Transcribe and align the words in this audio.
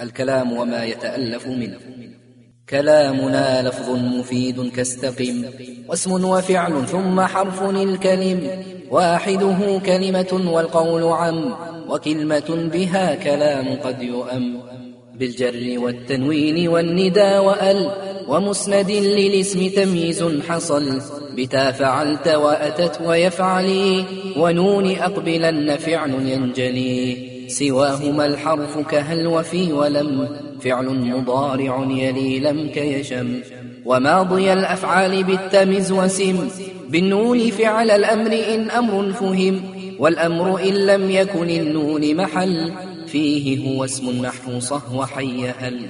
الكلام 0.00 0.52
وما 0.52 0.84
يتألف 0.84 1.46
منه. 1.46 1.78
كلامنا 2.68 3.68
لفظ 3.68 3.90
مفيد 3.90 4.72
كاستقم 4.72 5.44
واسم 5.88 6.24
وفعل 6.24 6.86
ثم 6.86 7.20
حرف 7.20 7.62
الكلم. 7.62 8.50
واحدة 8.90 9.78
كلمة 9.86 10.50
والقول 10.52 11.02
عم 11.02 11.54
وكلمة 11.88 12.70
بها 12.72 13.14
كلام 13.14 13.76
قد 13.84 14.02
يؤم. 14.02 14.62
بالجر 15.14 15.78
والتنوين 15.78 16.68
والندى 16.68 17.38
وأل 17.38 17.90
ومسند 18.28 18.90
للاسم 18.90 19.68
تمييز 19.68 20.24
حصل. 20.48 21.00
بتا 21.36 21.70
فعلت 21.70 22.28
وأتت 22.28 23.00
ويفعلي 23.04 24.04
ونون 24.36 24.90
أقبلن 24.90 25.76
فعل 25.76 26.10
ينجلي. 26.10 27.28
سواهما 27.48 28.26
الحرف 28.26 28.78
كهل 28.78 29.26
وفي 29.26 29.72
ولم 29.72 30.28
فعل 30.60 30.86
مضارع 30.86 31.86
يلي 31.90 32.38
لم 32.38 32.68
كيشم. 32.68 33.40
وماضي 33.84 34.52
الأفعال 34.52 35.24
بالتمز 35.24 35.92
وسم 35.92 36.48
بالنون 36.88 37.50
فعل 37.50 37.90
الأمر 37.90 38.32
إن 38.54 38.70
أمر 38.70 39.12
فهم. 39.12 39.60
والأمر 39.98 40.60
إن 40.60 40.86
لم 40.86 41.10
يكن 41.10 41.50
النون 41.50 42.14
محل 42.14 42.72
فيه 43.06 43.68
هو 43.68 43.84
اسم 43.84 44.26
نحو 44.26 44.60
صهو 44.60 45.06
حي 45.06 45.48
هل. 45.58 45.80